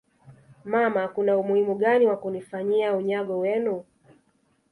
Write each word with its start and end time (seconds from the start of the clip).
mama 0.65 1.07
Kuna 1.07 1.37
umuhimu 1.37 1.75
gani 1.75 2.05
wa 2.07 2.17
kunifanyia 2.17 2.95
unyago 2.95 3.37
wenu 3.39 3.83